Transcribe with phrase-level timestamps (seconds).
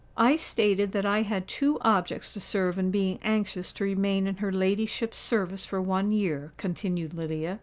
[0.17, 4.37] "I stated that I had two objects to serve in being anxious to remain in
[4.37, 7.59] her ladyship's service for one year," continued Lydia.